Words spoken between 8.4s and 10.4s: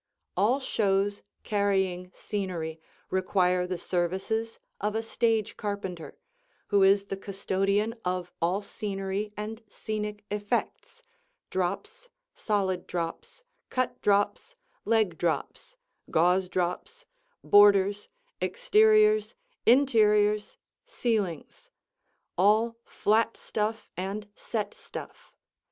all scenery and scenic